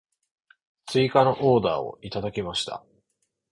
[0.87, 2.83] 追加のオーダーをいただきました。